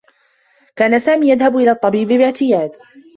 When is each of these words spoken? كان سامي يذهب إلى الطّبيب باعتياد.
كان 0.75 0.99
سامي 0.99 1.29
يذهب 1.31 1.57
إلى 1.57 1.71
الطّبيب 1.71 2.07
باعتياد. 2.07 2.71